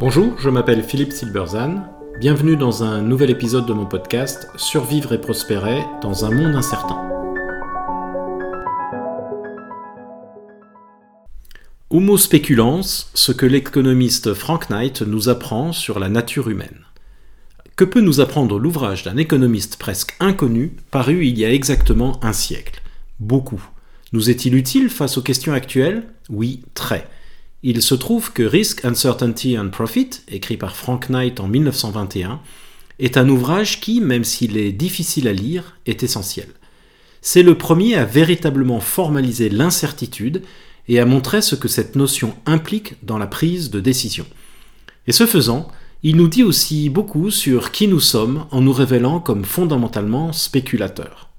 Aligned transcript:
Bonjour, 0.00 0.36
je 0.38 0.50
m'appelle 0.50 0.82
Philippe 0.82 1.12
Silberzan. 1.12 1.84
Bienvenue 2.18 2.56
dans 2.56 2.82
un 2.82 3.00
nouvel 3.02 3.30
épisode 3.30 3.66
de 3.66 3.72
mon 3.72 3.86
podcast 3.86 4.48
Survivre 4.56 5.12
et 5.12 5.20
prospérer 5.20 5.84
dans 6.02 6.24
un 6.24 6.30
monde 6.30 6.56
incertain. 6.56 7.08
Homo 11.88 12.16
speculans, 12.16 12.82
ce 12.82 13.32
que 13.32 13.46
l'économiste 13.46 14.34
Frank 14.34 14.70
Knight 14.70 15.02
nous 15.02 15.28
apprend 15.28 15.72
sur 15.72 15.98
la 15.98 16.08
nature 16.08 16.48
humaine. 16.48 16.84
Que 17.76 17.84
peut 17.84 18.00
nous 18.00 18.20
apprendre 18.20 18.58
l'ouvrage 18.58 19.04
d'un 19.04 19.16
économiste 19.16 19.76
presque 19.76 20.16
inconnu, 20.18 20.76
paru 20.90 21.26
il 21.26 21.38
y 21.38 21.44
a 21.44 21.52
exactement 21.52 22.18
un 22.24 22.32
siècle? 22.32 22.82
Beaucoup. 23.20 23.62
Nous 24.12 24.28
est-il 24.28 24.54
utile 24.54 24.90
face 24.90 25.16
aux 25.16 25.22
questions 25.22 25.54
actuelles? 25.54 26.06
Oui, 26.28 26.62
très. 26.74 27.08
Il 27.62 27.80
se 27.80 27.94
trouve 27.94 28.32
que 28.32 28.42
Risk, 28.42 28.84
Uncertainty 28.84 29.58
and 29.58 29.70
Profit, 29.70 30.10
écrit 30.28 30.56
par 30.56 30.76
Frank 30.76 31.08
Knight 31.08 31.40
en 31.40 31.48
1921, 31.48 32.40
est 32.98 33.16
un 33.16 33.28
ouvrage 33.28 33.80
qui, 33.80 34.00
même 34.00 34.24
s'il 34.24 34.58
est 34.58 34.72
difficile 34.72 35.28
à 35.28 35.32
lire, 35.32 35.78
est 35.86 36.02
essentiel. 36.02 36.48
C'est 37.22 37.42
le 37.42 37.56
premier 37.56 37.94
à 37.94 38.04
véritablement 38.04 38.80
formaliser 38.80 39.48
l'incertitude 39.48 40.42
et 40.88 40.98
à 40.98 41.06
montrer 41.06 41.40
ce 41.40 41.54
que 41.54 41.68
cette 41.68 41.96
notion 41.96 42.34
implique 42.44 42.96
dans 43.02 43.18
la 43.18 43.26
prise 43.26 43.70
de 43.70 43.80
décision. 43.80 44.26
Et 45.06 45.12
ce 45.12 45.24
faisant, 45.24 45.68
il 46.02 46.16
nous 46.16 46.28
dit 46.28 46.42
aussi 46.42 46.90
beaucoup 46.90 47.30
sur 47.30 47.70
qui 47.70 47.88
nous 47.88 48.00
sommes 48.00 48.46
en 48.50 48.60
nous 48.60 48.72
révélant 48.72 49.20
comme 49.20 49.44
fondamentalement 49.44 50.32
spéculateurs. 50.32 51.31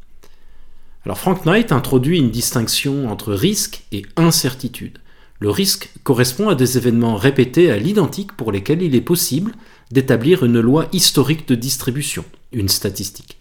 Alors 1.06 1.18
Frank 1.18 1.46
Knight 1.46 1.74
introduit 1.74 2.20
une 2.20 2.32
distinction 2.32 3.10
entre 3.10 3.34
risque 3.34 3.84
et 3.92 4.04
incertitude. 4.16 5.00
Le 5.40 5.50
risque 5.50 5.90
correspond 6.04 6.48
à 6.48 6.56
des 6.56 6.78
événements 6.78 7.18
répétés 7.18 7.70
à 7.70 7.78
l'identique 7.78 8.32
pour 8.34 8.54
lesquels 8.54 8.82
il 8.82 8.96
est 8.96 9.02
possible 9.02 9.52
d'établir 9.92 10.44
une 10.46 10.62
loi 10.62 10.88
historique 10.94 11.46
de 11.48 11.56
distribution, 11.56 12.24
une 12.54 12.70
statistique. 12.70 13.38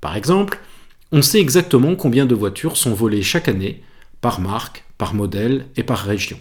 Par 0.00 0.16
exemple, 0.16 0.58
on 1.12 1.22
sait 1.22 1.40
exactement 1.40 1.94
combien 1.94 2.26
de 2.26 2.34
voitures 2.34 2.76
sont 2.76 2.94
volées 2.94 3.22
chaque 3.22 3.46
année, 3.48 3.82
par 4.20 4.40
marque, 4.40 4.84
par 4.98 5.14
modèle 5.14 5.66
et 5.76 5.84
par 5.84 5.98
région. 5.98 6.40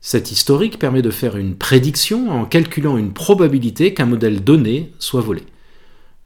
Cet 0.00 0.30
historique 0.30 0.78
permet 0.78 1.02
de 1.02 1.10
faire 1.10 1.36
une 1.36 1.56
prédiction 1.56 2.30
en 2.30 2.44
calculant 2.44 2.96
une 2.96 3.12
probabilité 3.12 3.92
qu'un 3.92 4.06
modèle 4.06 4.44
donné 4.44 4.92
soit 5.00 5.20
volé. 5.20 5.42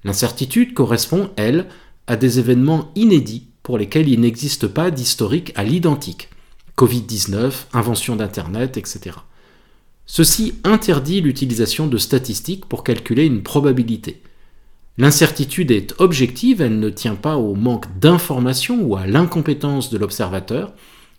L'incertitude 0.04 0.74
correspond, 0.74 1.30
elle, 1.36 1.66
à 2.06 2.16
des 2.16 2.38
événements 2.38 2.90
inédits 2.94 3.49
pour 3.62 3.78
lesquels 3.78 4.08
il 4.08 4.20
n'existe 4.20 4.66
pas 4.66 4.90
d'historique 4.90 5.52
à 5.56 5.64
l'identique. 5.64 6.28
Covid-19, 6.76 7.52
invention 7.72 8.16
d'Internet, 8.16 8.76
etc. 8.76 9.16
Ceci 10.06 10.54
interdit 10.64 11.20
l'utilisation 11.20 11.86
de 11.86 11.98
statistiques 11.98 12.66
pour 12.66 12.82
calculer 12.82 13.26
une 13.26 13.42
probabilité. 13.42 14.22
L'incertitude 14.98 15.70
est 15.70 15.94
objective, 15.98 16.60
elle 16.60 16.78
ne 16.78 16.90
tient 16.90 17.14
pas 17.14 17.36
au 17.36 17.54
manque 17.54 17.86
d'information 17.98 18.82
ou 18.82 18.96
à 18.96 19.06
l'incompétence 19.06 19.90
de 19.90 19.98
l'observateur, 19.98 20.72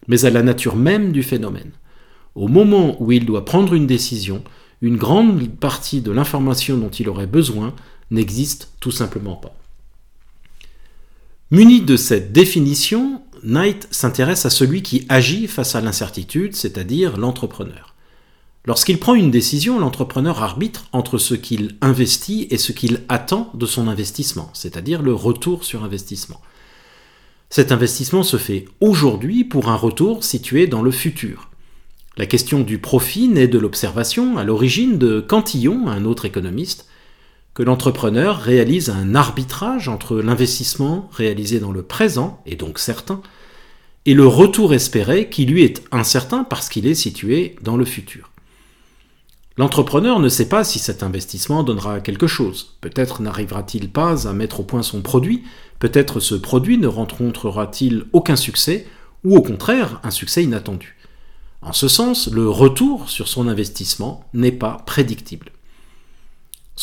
mais 0.08 0.26
à 0.26 0.30
la 0.30 0.44
nature 0.44 0.76
même 0.76 1.12
du 1.12 1.24
phénomène. 1.24 1.72
Au 2.36 2.48
moment 2.48 3.02
où 3.02 3.12
il 3.12 3.26
doit 3.26 3.46
prendre 3.46 3.74
une 3.74 3.88
décision, 3.88 4.44
une 4.82 4.98
grande 4.98 5.48
partie 5.48 6.02
de 6.02 6.12
l'information 6.12 6.78
dont 6.78 6.90
il 6.90 7.08
aurait 7.08 7.28
besoin 7.28 7.74
n'existe 8.10 8.72
tout 8.80 8.92
simplement 8.92 9.36
pas. 9.36 9.56
Muni 11.54 11.82
de 11.82 11.98
cette 11.98 12.32
définition, 12.32 13.24
Knight 13.44 13.86
s'intéresse 13.92 14.46
à 14.46 14.50
celui 14.50 14.84
qui 14.84 15.06
agit 15.10 15.48
face 15.48 15.76
à 15.76 15.82
l'incertitude, 15.82 16.56
c'est-à-dire 16.56 17.18
l'entrepreneur. 17.18 17.94
Lorsqu'il 18.64 19.00
prend 19.00 19.16
une 19.16 19.32
décision, 19.32 19.78
l'entrepreneur 19.78 20.42
arbitre 20.42 20.86
entre 20.94 21.18
ce 21.18 21.34
qu'il 21.34 21.76
investit 21.82 22.48
et 22.52 22.58
ce 22.58 22.72
qu'il 22.72 23.02
attend 23.10 23.52
de 23.54 23.66
son 23.66 23.90
investissement, 23.90 24.50
c'est-à-dire 24.54 25.02
le 25.02 25.14
retour 25.14 25.66
sur 25.66 25.84
investissement. 25.84 26.40
Cet 27.50 27.74
investissement 27.74 28.24
se 28.24 28.38
fait 28.38 28.64
aujourd'hui 28.80 29.44
pour 29.44 29.68
un 29.68 29.76
retour 29.76 30.24
situé 30.24 30.68
dans 30.68 30.82
le 30.82 30.92
futur. 30.92 31.50
La 32.16 32.28
question 32.28 32.62
du 32.62 32.78
profit 32.78 33.28
naît 33.28 33.50
de 33.50 33.60
l'observation 33.60 34.38
à 34.38 34.46
l'origine 34.46 34.98
de 34.98 35.20
Cantillon, 35.20 35.90
un 35.90 36.06
autre 36.06 36.24
économiste, 36.24 36.86
que 37.54 37.64
l'entrepreneur 37.64 38.40
réalise 38.40 38.90
un 38.90 39.14
arbitrage 39.16 39.90
entre 39.90 40.18
l'investissement 40.18 41.10
réalisé 41.12 41.60
dans 41.60 41.72
le 41.72 41.84
présent, 41.84 42.42
et 42.46 42.56
donc 42.56 42.80
certain, 42.80 43.22
et 44.06 44.14
le 44.14 44.26
retour 44.26 44.74
espéré 44.74 45.30
qui 45.30 45.46
lui 45.46 45.64
est 45.64 45.84
incertain 45.92 46.44
parce 46.44 46.70
qu'il 46.70 46.88
est 46.88 46.96
situé 46.96 47.56
dans 47.62 47.78
le 47.78 47.86
futur. 47.86 48.32
L'entrepreneur 49.58 50.20
ne 50.20 50.30
sait 50.30 50.48
pas 50.48 50.64
si 50.64 50.80
cet 50.80 51.04
investissement 51.04 51.64
donnera 51.64 52.00
quelque 52.00 52.26
chose. 52.26 52.78
Peut-être 52.80 53.22
n'arrivera-t-il 53.22 53.92
pas 53.92 54.28
à 54.28 54.34
mettre 54.34 54.62
au 54.62 54.64
point 54.64 54.82
son 54.82 55.02
produit, 55.02 55.44
peut-être 55.78 56.20
ce 56.20 56.36
produit 56.36 56.78
ne 56.78 56.88
rencontrera-t-il 56.88 58.06
aucun 58.14 58.38
succès, 58.38 58.88
ou 59.24 59.36
au 59.36 59.42
contraire 59.42 60.00
un 60.04 60.10
succès 60.10 60.44
inattendu. 60.44 60.96
En 61.62 61.74
ce 61.74 61.88
sens, 61.88 62.28
le 62.32 62.50
retour 62.50 63.10
sur 63.10 63.28
son 63.28 63.48
investissement 63.48 64.26
n'est 64.34 64.52
pas 64.52 64.82
prédictible. 64.86 65.52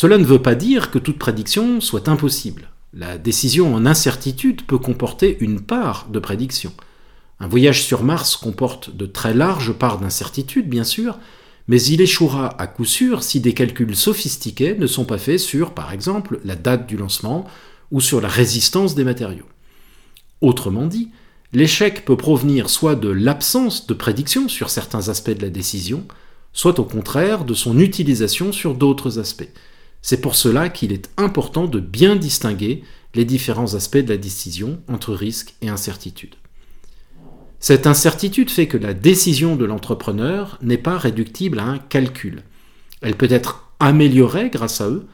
Cela 0.00 0.16
ne 0.16 0.24
veut 0.24 0.40
pas 0.40 0.54
dire 0.54 0.92
que 0.92 1.00
toute 1.00 1.18
prédiction 1.18 1.80
soit 1.80 2.08
impossible. 2.08 2.70
La 2.94 3.18
décision 3.18 3.74
en 3.74 3.84
incertitude 3.84 4.62
peut 4.62 4.78
comporter 4.78 5.36
une 5.40 5.60
part 5.60 6.06
de 6.08 6.20
prédiction. 6.20 6.72
Un 7.40 7.48
voyage 7.48 7.82
sur 7.82 8.04
Mars 8.04 8.36
comporte 8.36 8.96
de 8.96 9.06
très 9.06 9.34
larges 9.34 9.72
parts 9.72 9.98
d'incertitude, 9.98 10.68
bien 10.68 10.84
sûr, 10.84 11.18
mais 11.66 11.82
il 11.82 12.00
échouera 12.00 12.54
à 12.62 12.68
coup 12.68 12.84
sûr 12.84 13.24
si 13.24 13.40
des 13.40 13.54
calculs 13.54 13.96
sophistiqués 13.96 14.76
ne 14.78 14.86
sont 14.86 15.04
pas 15.04 15.18
faits 15.18 15.40
sur, 15.40 15.74
par 15.74 15.92
exemple, 15.92 16.38
la 16.44 16.54
date 16.54 16.86
du 16.86 16.96
lancement 16.96 17.48
ou 17.90 18.00
sur 18.00 18.20
la 18.20 18.28
résistance 18.28 18.94
des 18.94 19.02
matériaux. 19.02 19.48
Autrement 20.40 20.86
dit, 20.86 21.08
l'échec 21.52 22.04
peut 22.04 22.16
provenir 22.16 22.70
soit 22.70 22.94
de 22.94 23.08
l'absence 23.08 23.88
de 23.88 23.94
prédiction 23.94 24.48
sur 24.48 24.70
certains 24.70 25.08
aspects 25.08 25.36
de 25.36 25.42
la 25.42 25.50
décision, 25.50 26.06
soit 26.52 26.78
au 26.78 26.84
contraire 26.84 27.44
de 27.44 27.54
son 27.54 27.80
utilisation 27.80 28.52
sur 28.52 28.76
d'autres 28.76 29.18
aspects. 29.18 29.50
C'est 30.02 30.20
pour 30.20 30.34
cela 30.34 30.68
qu'il 30.68 30.92
est 30.92 31.10
important 31.16 31.66
de 31.66 31.80
bien 31.80 32.16
distinguer 32.16 32.82
les 33.14 33.24
différents 33.24 33.74
aspects 33.74 33.98
de 33.98 34.10
la 34.10 34.16
décision 34.16 34.80
entre 34.88 35.14
risque 35.14 35.54
et 35.62 35.68
incertitude. 35.68 36.34
Cette 37.60 37.86
incertitude 37.86 38.50
fait 38.50 38.68
que 38.68 38.76
la 38.76 38.94
décision 38.94 39.56
de 39.56 39.64
l'entrepreneur 39.64 40.58
n'est 40.62 40.78
pas 40.78 40.96
réductible 40.96 41.58
à 41.58 41.64
un 41.64 41.78
calcul. 41.78 42.42
Elle 43.00 43.16
peut 43.16 43.30
être 43.30 43.72
améliorée 43.80 44.50
grâce 44.50 44.80
à 44.80 44.88
eux, 44.88 45.06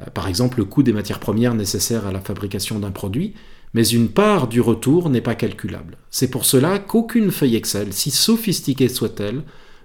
euh, 0.00 0.04
par 0.12 0.26
exemple 0.26 0.58
le 0.58 0.64
coût 0.64 0.82
des 0.82 0.92
matières 0.92 1.20
premières 1.20 1.54
nécessaires 1.54 2.06
à 2.06 2.12
la 2.12 2.20
fabrication 2.20 2.78
d'un 2.78 2.90
produit, 2.90 3.34
mais 3.72 3.86
une 3.86 4.08
part 4.08 4.48
du 4.48 4.60
retour 4.60 5.10
n'est 5.10 5.20
pas 5.20 5.34
calculable. 5.34 5.98
C'est 6.10 6.30
pour 6.30 6.44
cela 6.44 6.78
qu'aucune 6.78 7.30
feuille 7.30 7.56
Excel, 7.56 7.92
si 7.92 8.10
sophistiquée 8.10 8.88
soit-elle, 8.88 9.42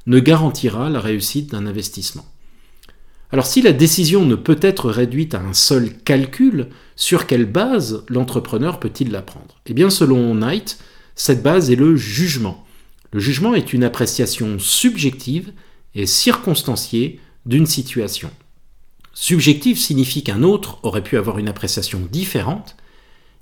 ne 0.08 0.20
garantira 0.20 0.90
la 0.90 1.00
réussite 1.00 1.52
d'un 1.52 1.68
investissement. 1.68 2.26
Alors 3.32 3.46
si 3.46 3.62
la 3.62 3.72
décision 3.72 4.26
ne 4.26 4.36
peut 4.36 4.60
être 4.62 4.90
réduite 4.90 5.36
à 5.36 5.42
un 5.42 5.54
seul 5.54 5.94
calcul, 6.04 6.68
sur 6.98 7.28
quelle 7.28 7.46
base 7.46 8.04
l'entrepreneur 8.10 8.80
peut-il 8.80 9.12
la 9.12 9.22
prendre? 9.22 9.62
Eh 9.68 9.74
bien 9.74 9.90
selon 9.90 10.36
Knight, 10.36 10.80
cette 11.16 11.42
base 11.42 11.72
est 11.72 11.78
le 11.78 11.96
jugement. 11.96 12.66
Le 13.14 13.20
jugement 13.20 13.54
est 13.54 13.72
une 13.74 13.86
appréciation 13.86 14.60
subjective 14.60 15.54
et 15.96 16.06
circonstanciée 16.06 17.20
d'une 17.46 17.66
situation. 17.66 18.30
Subjective 19.14 19.78
signifie 19.78 20.24
qu'un 20.24 20.44
autre 20.44 20.80
aurait 20.84 21.04
pu 21.04 21.18
avoir 21.18 21.38
une 21.38 21.50
appréciation 21.50 22.02
différente, 22.12 22.76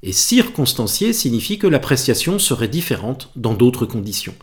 et 0.01 0.13
circonstanciée 0.13 1.13
signifie 1.13 1.59
que 1.59 1.67
l'appréciation 1.67 2.39
serait 2.39 2.69
différente 2.69 3.31
dans 3.35 3.53
d'autres 3.53 3.85
conditions. 3.85 4.35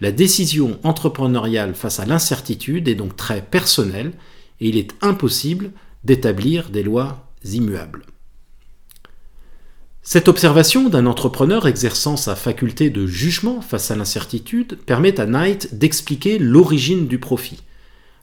La 0.00 0.10
décision 0.10 0.78
entrepreneuriale 0.82 1.74
face 1.74 2.00
à 2.00 2.06
l'incertitude 2.06 2.88
est 2.88 2.96
donc 2.96 3.14
très 3.14 3.42
personnelle 3.42 4.12
et 4.62 4.68
il 4.68 4.78
est 4.78 4.94
impossible 5.02 5.72
d'établir 6.04 6.70
des 6.70 6.84
lois 6.84 7.28
immuables. 7.44 8.06
Cette 10.04 10.28
observation 10.28 10.88
d'un 10.88 11.06
entrepreneur 11.06 11.66
exerçant 11.66 12.16
sa 12.16 12.34
faculté 12.36 12.88
de 12.88 13.06
jugement 13.06 13.60
face 13.60 13.90
à 13.90 13.96
l'incertitude 13.96 14.78
permet 14.86 15.20
à 15.20 15.26
Knight 15.26 15.74
d'expliquer 15.78 16.38
l'origine 16.38 17.06
du 17.06 17.18
profit. 17.18 17.62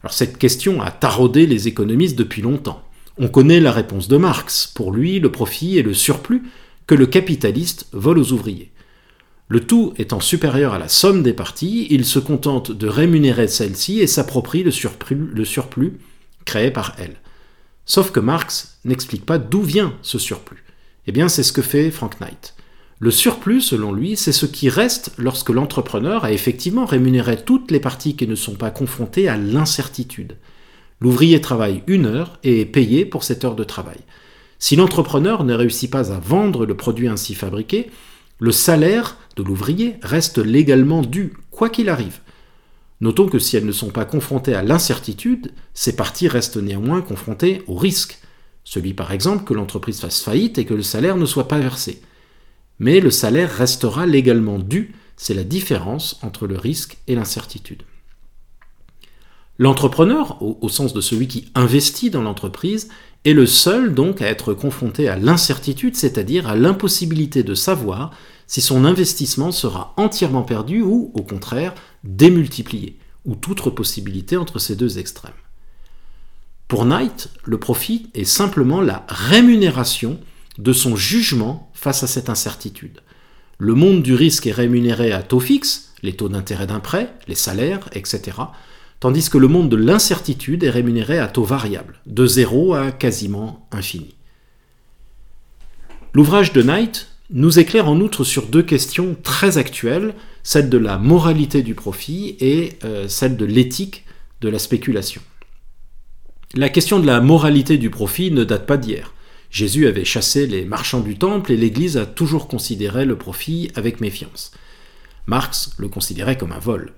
Alors 0.01 0.13
cette 0.13 0.37
question 0.37 0.81
a 0.81 0.91
taraudé 0.91 1.45
les 1.45 1.67
économistes 1.67 2.17
depuis 2.17 2.41
longtemps. 2.41 2.83
On 3.17 3.27
connaît 3.27 3.59
la 3.59 3.73
réponse 3.73 4.07
de 4.07 4.17
Marx. 4.17 4.71
Pour 4.73 4.93
lui, 4.93 5.19
le 5.19 5.31
profit 5.31 5.77
est 5.77 5.83
le 5.83 5.93
surplus 5.93 6.43
que 6.87 6.95
le 6.95 7.05
capitaliste 7.05 7.87
vole 7.91 8.17
aux 8.17 8.31
ouvriers. 8.31 8.71
Le 9.49 9.59
tout 9.59 9.93
étant 9.97 10.21
supérieur 10.21 10.73
à 10.73 10.79
la 10.79 10.87
somme 10.87 11.23
des 11.23 11.33
parties, 11.33 11.87
il 11.89 12.05
se 12.05 12.19
contente 12.19 12.71
de 12.71 12.87
rémunérer 12.87 13.47
celle-ci 13.47 13.99
et 13.99 14.07
s'approprie 14.07 14.63
le 14.63 14.71
surplus, 14.71 15.29
le 15.33 15.43
surplus 15.43 15.99
créé 16.45 16.71
par 16.71 16.95
elle. 16.97 17.17
Sauf 17.85 18.11
que 18.11 18.19
Marx 18.19 18.79
n'explique 18.85 19.25
pas 19.25 19.37
d'où 19.37 19.61
vient 19.61 19.93
ce 20.01 20.19
surplus. 20.19 20.63
Eh 21.07 21.11
bien, 21.11 21.27
c'est 21.27 21.43
ce 21.43 21.53
que 21.53 21.61
fait 21.61 21.89
Frank 21.89 22.19
Knight. 22.21 22.55
Le 22.99 23.11
surplus, 23.11 23.61
selon 23.61 23.93
lui, 23.93 24.17
c'est 24.17 24.33
ce 24.33 24.45
qui 24.45 24.67
reste 24.67 25.13
lorsque 25.17 25.49
l'entrepreneur 25.49 26.25
a 26.25 26.33
effectivement 26.33 26.85
rémunéré 26.85 27.37
toutes 27.43 27.71
les 27.71 27.79
parties 27.79 28.15
qui 28.15 28.27
ne 28.27 28.35
sont 28.35 28.55
pas 28.55 28.71
confrontées 28.71 29.29
à 29.29 29.37
l'incertitude. 29.37 30.35
L'ouvrier 30.99 31.39
travaille 31.39 31.81
une 31.87 32.05
heure 32.05 32.39
et 32.43 32.59
est 32.59 32.65
payé 32.65 33.05
pour 33.05 33.23
cette 33.23 33.45
heure 33.45 33.55
de 33.55 33.63
travail. 33.63 33.99
Si 34.59 34.75
l'entrepreneur 34.75 35.45
ne 35.45 35.53
réussit 35.53 35.89
pas 35.89 36.13
à 36.13 36.19
vendre 36.19 36.65
le 36.65 36.75
produit 36.75 37.07
ainsi 37.07 37.35
fabriqué, 37.35 37.89
le 38.37 38.51
salaire 38.51 39.17
de 39.37 39.43
l'ouvrier 39.43 39.95
reste 40.01 40.37
légalement 40.37 41.01
dû, 41.01 41.33
quoi 41.51 41.69
qu'il 41.69 41.87
arrive. 41.87 42.19
Notons 43.01 43.27
que 43.27 43.39
si 43.39 43.55
elles 43.55 43.65
ne 43.65 43.71
sont 43.71 43.91
pas 43.91 44.05
confrontées 44.05 44.55
à 44.55 44.63
l'incertitude, 44.63 45.53
ces 45.73 45.95
parties 45.95 46.27
restent 46.27 46.57
néanmoins 46.57 47.01
confrontées 47.01 47.63
au 47.67 47.75
risque, 47.75 48.19
celui 48.63 48.93
par 48.93 49.11
exemple 49.11 49.45
que 49.45 49.53
l'entreprise 49.53 50.01
fasse 50.01 50.21
faillite 50.21 50.57
et 50.57 50.65
que 50.65 50.73
le 50.73 50.83
salaire 50.83 51.15
ne 51.15 51.25
soit 51.25 51.47
pas 51.47 51.59
versé. 51.59 52.01
Mais 52.77 52.99
le 52.99 53.11
salaire 53.11 53.51
restera 53.51 54.05
légalement 54.05 54.59
dû, 54.59 54.93
c'est 55.15 55.33
la 55.33 55.43
différence 55.43 56.19
entre 56.23 56.47
le 56.47 56.57
risque 56.57 56.97
et 57.07 57.15
l'incertitude. 57.15 57.83
L'entrepreneur, 59.57 60.41
au, 60.41 60.69
sens 60.69 60.93
de 60.93 61.01
celui 61.01 61.27
qui 61.27 61.51
investit 61.53 62.09
dans 62.09 62.21
l'entreprise, 62.21 62.87
est 63.25 63.33
le 63.33 63.45
seul 63.45 63.93
donc 63.93 64.21
à 64.21 64.27
être 64.27 64.53
confronté 64.53 65.09
à 65.09 65.17
l'incertitude, 65.17 65.97
c'est-à-dire 65.97 66.47
à, 66.47 66.55
l'impossibilité 66.55 67.43
de 67.43 67.53
savoir 67.53 68.11
si 68.49 68.61
son 68.61 68.83
investissement 68.83 69.51
sera 69.51 69.93
entièrement 69.95 70.41
perdu 70.41 70.81
ou, 70.81 71.11
au 71.13 71.21
contraire, 71.21 71.75
démultiplié, 72.03 72.97
ou 73.23 73.35
toute 73.35 73.69
possibilité 73.69 74.37
entre 74.37 74.57
ces 74.57 74.75
deux 74.75 74.97
extrêmes. 74.97 75.31
Pour 76.67 76.83
Knight, 76.83 77.29
le 77.45 77.59
profit 77.59 78.09
est 78.15 78.25
simplement 78.25 78.81
la 78.81 79.05
rémunération 79.07 80.19
de 80.57 80.73
son 80.73 80.95
jugement 80.95 81.71
face 81.75 82.01
à 82.01 82.07
cette 82.07 82.27
incertitude. 82.27 83.01
Le 83.59 83.75
monde 83.75 84.01
du 84.01 84.15
risque 84.15 84.47
est 84.47 84.51
rémunéré 84.51 85.11
à 85.11 85.21
taux 85.21 85.39
fixe, 85.39 85.93
les 86.01 86.15
taux 86.15 86.29
d'intérêt 86.29 86.65
d'un 86.65 86.79
prêt, 86.79 87.13
les 87.27 87.35
salaires, 87.35 87.87
etc., 87.91 88.37
tandis 88.99 89.29
que 89.29 89.37
le 89.37 89.47
monde 89.47 89.69
de 89.69 89.75
l'incertitude 89.75 90.63
est 90.63 90.71
rémunéré 90.71 91.19
à 91.19 91.27
taux 91.27 91.43
variable, 91.43 91.99
de 92.07 92.25
zéro 92.25 92.73
à 92.73 92.91
quasiment 92.91 93.67
infini. 93.71 94.15
L'ouvrage 96.13 96.51
de 96.51 96.63
Knight 96.63 97.08
nous 97.31 97.59
éclaire 97.59 97.87
en 97.87 97.99
outre 97.99 98.23
sur 98.23 98.47
deux 98.47 98.63
questions 98.63 99.15
très 99.21 99.57
actuelles, 99.57 100.15
celle 100.43 100.69
de 100.69 100.77
la 100.77 100.97
moralité 100.97 101.61
du 101.61 101.75
profit 101.75 102.35
et 102.39 102.77
euh, 102.83 103.07
celle 103.07 103.37
de 103.37 103.45
l'éthique 103.45 104.05
de 104.41 104.49
la 104.49 104.59
spéculation. 104.59 105.21
La 106.55 106.69
question 106.69 106.99
de 106.99 107.05
la 107.05 107.21
moralité 107.21 107.77
du 107.77 107.91
profit 107.91 108.31
ne 108.31 108.43
date 108.43 108.65
pas 108.65 108.77
d'hier. 108.77 109.13
Jésus 109.51 109.87
avait 109.87 110.05
chassé 110.05 110.47
les 110.47 110.65
marchands 110.65 111.01
du 111.01 111.17
temple 111.17 111.51
et 111.51 111.57
l'Église 111.57 111.97
a 111.97 112.05
toujours 112.05 112.47
considéré 112.47 113.05
le 113.05 113.17
profit 113.17 113.71
avec 113.75 114.01
méfiance. 114.01 114.51
Marx 115.27 115.71
le 115.77 115.89
considérait 115.89 116.37
comme 116.37 116.51
un 116.51 116.59
vol. 116.59 116.93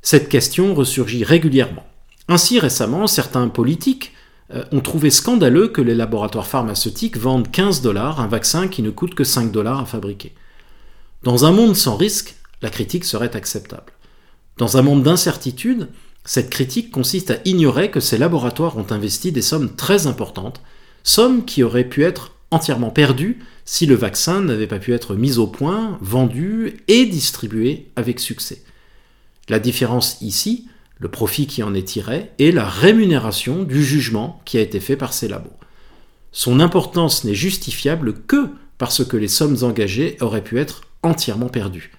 Cette 0.00 0.28
question 0.28 0.74
ressurgit 0.74 1.24
régulièrement. 1.24 1.86
Ainsi, 2.28 2.58
récemment, 2.58 3.06
certains 3.06 3.48
politiques 3.48 4.12
ont 4.72 4.80
trouvé 4.80 5.10
scandaleux 5.10 5.68
que 5.68 5.82
les 5.82 5.94
laboratoires 5.94 6.46
pharmaceutiques 6.46 7.18
vendent 7.18 7.50
15 7.50 7.82
dollars 7.82 8.20
un 8.20 8.28
vaccin 8.28 8.68
qui 8.68 8.82
ne 8.82 8.90
coûte 8.90 9.14
que 9.14 9.24
5 9.24 9.52
dollars 9.52 9.80
à 9.80 9.86
fabriquer. 9.86 10.34
Dans 11.22 11.44
un 11.44 11.52
monde 11.52 11.76
sans 11.76 11.96
risque, 11.96 12.36
la 12.62 12.70
critique 12.70 13.04
serait 13.04 13.36
acceptable. 13.36 13.92
Dans 14.56 14.76
un 14.76 14.82
monde 14.82 15.02
d'incertitude, 15.02 15.88
cette 16.24 16.50
critique 16.50 16.90
consiste 16.90 17.30
à 17.30 17.38
ignorer 17.44 17.90
que 17.90 18.00
ces 18.00 18.18
laboratoires 18.18 18.76
ont 18.76 18.86
investi 18.90 19.32
des 19.32 19.42
sommes 19.42 19.74
très 19.74 20.06
importantes, 20.06 20.60
sommes 21.02 21.44
qui 21.44 21.62
auraient 21.62 21.88
pu 21.88 22.04
être 22.04 22.32
entièrement 22.50 22.90
perdues 22.90 23.38
si 23.64 23.86
le 23.86 23.94
vaccin 23.94 24.40
n'avait 24.40 24.66
pas 24.66 24.78
pu 24.78 24.92
être 24.94 25.14
mis 25.14 25.38
au 25.38 25.46
point, 25.46 25.98
vendu 26.00 26.78
et 26.88 27.06
distribué 27.06 27.86
avec 27.96 28.20
succès. 28.20 28.62
La 29.48 29.58
différence 29.58 30.20
ici, 30.20 30.68
le 30.98 31.08
profit 31.08 31.46
qui 31.46 31.62
en 31.62 31.74
est 31.74 31.86
tiré, 31.86 32.30
est 32.38 32.50
la 32.50 32.68
rémunération 32.68 33.62
du 33.62 33.84
jugement 33.84 34.40
qui 34.44 34.58
a 34.58 34.60
été 34.60 34.80
fait 34.80 34.96
par 34.96 35.12
ces 35.12 35.28
labos. 35.28 35.52
Son 36.32 36.60
importance 36.60 37.24
n'est 37.24 37.34
justifiable 37.34 38.14
que 38.26 38.48
parce 38.78 39.04
que 39.04 39.16
les 39.16 39.28
sommes 39.28 39.58
engagées 39.62 40.16
auraient 40.20 40.44
pu 40.44 40.58
être 40.58 40.82
entièrement 41.02 41.48
perdues. 41.48 41.92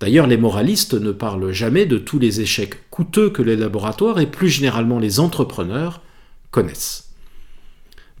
D'ailleurs, 0.00 0.26
les 0.26 0.36
moralistes 0.36 0.94
ne 0.94 1.12
parlent 1.12 1.52
jamais 1.52 1.86
de 1.86 1.98
tous 1.98 2.18
les 2.18 2.40
échecs 2.40 2.90
coûteux 2.90 3.30
que 3.30 3.42
les 3.42 3.56
laboratoires 3.56 4.20
et 4.20 4.26
plus 4.26 4.48
généralement 4.48 4.98
les 4.98 5.20
entrepreneurs 5.20 6.02
connaissent. 6.50 7.10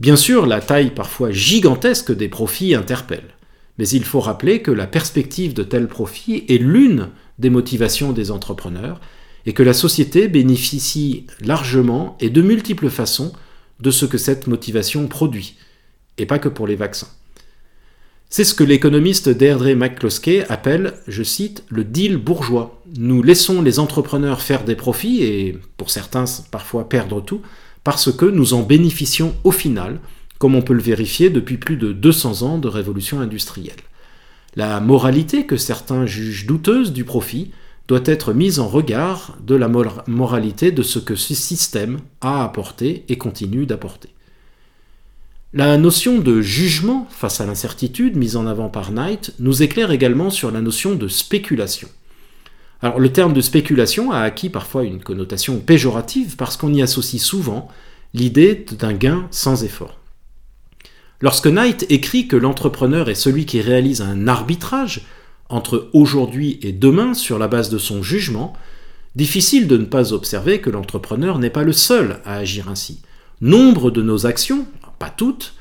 Bien 0.00 0.16
sûr, 0.16 0.46
la 0.46 0.60
taille 0.60 0.90
parfois 0.90 1.30
gigantesque 1.30 2.12
des 2.12 2.28
profits 2.28 2.74
interpelle, 2.74 3.34
mais 3.78 3.88
il 3.88 4.04
faut 4.04 4.20
rappeler 4.20 4.62
que 4.62 4.70
la 4.70 4.86
perspective 4.86 5.54
de 5.54 5.62
tels 5.62 5.88
profits 5.88 6.44
est 6.48 6.58
l'une 6.58 7.08
des 7.38 7.50
motivations 7.50 8.12
des 8.12 8.30
entrepreneurs, 8.30 9.00
et 9.46 9.52
que 9.52 9.62
la 9.62 9.72
société 9.72 10.28
bénéficie 10.28 11.26
largement 11.40 12.18
et 12.20 12.30
de 12.30 12.42
multiples 12.42 12.90
façons 12.90 13.32
de 13.80 13.90
ce 13.90 14.04
que 14.04 14.18
cette 14.18 14.48
motivation 14.48 15.06
produit, 15.06 15.56
et 16.18 16.26
pas 16.26 16.38
que 16.38 16.48
pour 16.48 16.66
les 16.66 16.76
vaccins. 16.76 17.08
C'est 18.28 18.44
ce 18.44 18.54
que 18.54 18.64
l'économiste 18.64 19.28
Deirdre 19.28 19.72
McCloskey 19.72 20.44
appelle, 20.48 20.94
je 21.06 21.22
cite, 21.22 21.62
le 21.68 21.84
deal 21.84 22.16
bourgeois. 22.16 22.82
Nous 22.96 23.22
laissons 23.22 23.62
les 23.62 23.78
entrepreneurs 23.78 24.40
faire 24.40 24.64
des 24.64 24.74
profits, 24.74 25.22
et 25.22 25.58
pour 25.76 25.90
certains 25.90 26.24
parfois 26.50 26.88
perdre 26.88 27.20
tout, 27.20 27.40
parce 27.84 28.10
que 28.10 28.26
nous 28.26 28.52
en 28.52 28.62
bénéficions 28.62 29.36
au 29.44 29.52
final, 29.52 30.00
comme 30.38 30.56
on 30.56 30.62
peut 30.62 30.74
le 30.74 30.82
vérifier 30.82 31.30
depuis 31.30 31.56
plus 31.56 31.76
de 31.76 31.92
200 31.92 32.42
ans 32.42 32.58
de 32.58 32.68
révolution 32.68 33.20
industrielle. 33.20 33.76
La 34.56 34.80
moralité 34.80 35.46
que 35.46 35.56
certains 35.56 36.04
jugent 36.04 36.46
douteuse 36.46 36.92
du 36.92 37.04
profit 37.04 37.52
doit 37.88 38.02
être 38.04 38.32
mise 38.32 38.58
en 38.58 38.68
regard 38.68 39.36
de 39.46 39.54
la 39.54 39.68
moralité 39.68 40.72
de 40.72 40.82
ce 40.82 40.98
que 40.98 41.14
ce 41.14 41.34
système 41.34 42.00
a 42.20 42.42
apporté 42.42 43.04
et 43.08 43.16
continue 43.16 43.66
d'apporter. 43.66 44.08
La 45.52 45.78
notion 45.78 46.18
de 46.18 46.42
jugement 46.42 47.06
face 47.10 47.40
à 47.40 47.46
l'incertitude 47.46 48.16
mise 48.16 48.36
en 48.36 48.46
avant 48.46 48.68
par 48.68 48.90
Knight 48.90 49.32
nous 49.38 49.62
éclaire 49.62 49.90
également 49.90 50.30
sur 50.30 50.50
la 50.50 50.60
notion 50.60 50.94
de 50.96 51.08
spéculation. 51.08 51.88
Alors 52.82 52.98
le 52.98 53.10
terme 53.10 53.32
de 53.32 53.40
spéculation 53.40 54.10
a 54.10 54.20
acquis 54.20 54.50
parfois 54.50 54.84
une 54.84 55.00
connotation 55.00 55.58
péjorative 55.60 56.36
parce 56.36 56.56
qu'on 56.56 56.74
y 56.74 56.82
associe 56.82 57.22
souvent 57.22 57.68
l'idée 58.12 58.66
d'un 58.78 58.92
gain 58.92 59.28
sans 59.30 59.64
effort. 59.64 59.98
Lorsque 61.20 61.46
Knight 61.46 61.86
écrit 61.88 62.28
que 62.28 62.36
l'entrepreneur 62.36 63.08
est 63.08 63.14
celui 63.14 63.46
qui 63.46 63.62
réalise 63.62 64.02
un 64.02 64.28
arbitrage 64.28 65.06
entre 65.48 65.88
aujourd'hui 65.92 66.58
et 66.62 66.72
demain 66.72 67.14
sur 67.14 67.38
la 67.38 67.48
base 67.48 67.70
de 67.70 67.78
son 67.78 68.02
jugement, 68.02 68.52
difficile 69.14 69.66
de 69.68 69.76
ne 69.76 69.84
pas 69.84 70.12
observer 70.12 70.60
que 70.60 70.70
l'entrepreneur 70.70 71.38
n'est 71.38 71.50
pas 71.50 71.62
le 71.62 71.72
seul 71.72 72.20
à 72.24 72.36
agir 72.36 72.68
ainsi. 72.68 73.00
Nombre 73.40 73.90
de 73.90 74.02
nos 74.02 74.26
actions, 74.26 74.66
pas 74.98 75.10
toutes, 75.10 75.54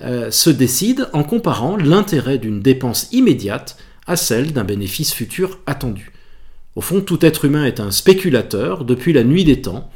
euh, 0.00 0.30
se 0.30 0.50
décident 0.50 1.06
en 1.12 1.24
comparant 1.24 1.76
l'intérêt 1.76 2.38
d'une 2.38 2.60
dépense 2.60 3.08
immédiate 3.12 3.76
à 4.06 4.16
celle 4.16 4.52
d'un 4.52 4.64
bénéfice 4.64 5.12
futur 5.12 5.58
attendu. 5.66 6.12
Au 6.76 6.80
fond, 6.80 7.00
tout 7.00 7.24
être 7.24 7.44
humain 7.44 7.64
est 7.64 7.80
un 7.80 7.90
spéculateur 7.90 8.84
depuis 8.84 9.12
la 9.12 9.24
nuit 9.24 9.44
des 9.44 9.60
temps, 9.60 9.90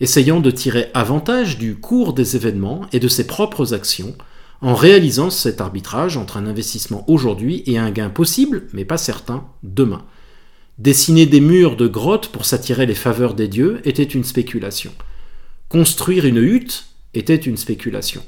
essayant 0.00 0.40
de 0.40 0.50
tirer 0.50 0.90
avantage 0.92 1.58
du 1.58 1.76
cours 1.76 2.12
des 2.12 2.36
événements 2.36 2.82
et 2.92 3.00
de 3.00 3.08
ses 3.08 3.26
propres 3.26 3.74
actions 3.74 4.14
en 4.62 4.74
réalisant 4.74 5.30
cet 5.30 5.60
arbitrage 5.60 6.16
entre 6.16 6.36
un 6.36 6.46
investissement 6.46 7.04
aujourd'hui 7.08 7.62
et 7.66 7.78
un 7.78 7.90
gain 7.90 8.10
possible, 8.10 8.66
mais 8.72 8.84
pas 8.84 8.98
certain, 8.98 9.44
demain. 9.62 10.04
Dessiner 10.78 11.26
des 11.26 11.40
murs 11.40 11.76
de 11.76 11.86
grottes 11.86 12.28
pour 12.28 12.44
s'attirer 12.44 12.86
les 12.86 12.94
faveurs 12.94 13.34
des 13.34 13.48
dieux 13.48 13.80
était 13.84 14.02
une 14.02 14.24
spéculation. 14.24 14.92
Construire 15.68 16.26
une 16.26 16.38
hutte 16.38 16.86
était 17.14 17.36
une 17.36 17.56
spéculation. 17.56 18.22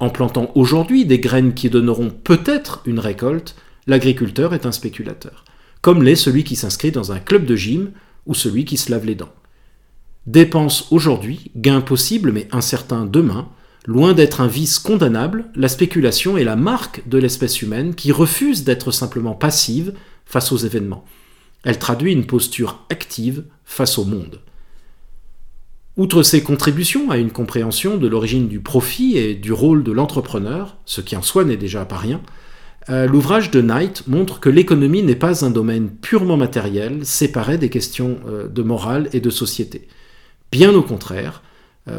En 0.00 0.10
plantant 0.10 0.50
aujourd'hui 0.54 1.04
des 1.04 1.18
graines 1.18 1.54
qui 1.54 1.70
donneront 1.70 2.10
peut-être 2.10 2.82
une 2.86 3.00
récolte, 3.00 3.56
l'agriculteur 3.86 4.54
est 4.54 4.66
un 4.66 4.72
spéculateur, 4.72 5.44
comme 5.80 6.02
l'est 6.02 6.16
celui 6.16 6.44
qui 6.44 6.56
s'inscrit 6.56 6.92
dans 6.92 7.12
un 7.12 7.18
club 7.18 7.44
de 7.44 7.56
gym 7.56 7.90
ou 8.26 8.34
celui 8.34 8.64
qui 8.64 8.76
se 8.76 8.90
lave 8.90 9.06
les 9.06 9.14
dents. 9.14 9.32
Dépense 10.26 10.92
aujourd'hui, 10.92 11.50
gain 11.56 11.80
possible 11.80 12.32
mais 12.32 12.48
incertain 12.52 13.06
demain, 13.06 13.48
Loin 13.88 14.12
d'être 14.12 14.42
un 14.42 14.48
vice 14.48 14.78
condamnable, 14.78 15.46
la 15.54 15.66
spéculation 15.66 16.36
est 16.36 16.44
la 16.44 16.56
marque 16.56 17.08
de 17.08 17.16
l'espèce 17.16 17.62
humaine 17.62 17.94
qui 17.94 18.12
refuse 18.12 18.62
d'être 18.62 18.90
simplement 18.90 19.32
passive 19.32 19.94
face 20.26 20.52
aux 20.52 20.58
événements. 20.58 21.06
Elle 21.64 21.78
traduit 21.78 22.12
une 22.12 22.26
posture 22.26 22.84
active 22.90 23.44
face 23.64 23.96
au 23.96 24.04
monde. 24.04 24.42
Outre 25.96 26.22
ses 26.22 26.42
contributions 26.42 27.10
à 27.10 27.16
une 27.16 27.30
compréhension 27.30 27.96
de 27.96 28.06
l'origine 28.06 28.46
du 28.46 28.60
profit 28.60 29.16
et 29.16 29.34
du 29.34 29.54
rôle 29.54 29.82
de 29.82 29.92
l'entrepreneur, 29.92 30.76
ce 30.84 31.00
qui 31.00 31.16
en 31.16 31.22
soi 31.22 31.44
n'est 31.44 31.56
déjà 31.56 31.86
pas 31.86 31.96
rien, 31.96 32.20
euh, 32.90 33.06
l'ouvrage 33.06 33.50
de 33.50 33.62
Knight 33.62 34.06
montre 34.06 34.38
que 34.38 34.50
l'économie 34.50 35.02
n'est 35.02 35.14
pas 35.14 35.46
un 35.46 35.50
domaine 35.50 35.88
purement 35.88 36.36
matériel, 36.36 37.06
séparé 37.06 37.56
des 37.56 37.70
questions 37.70 38.18
euh, 38.26 38.48
de 38.48 38.62
morale 38.62 39.08
et 39.14 39.20
de 39.20 39.30
société. 39.30 39.88
Bien 40.52 40.74
au 40.74 40.82
contraire, 40.82 41.42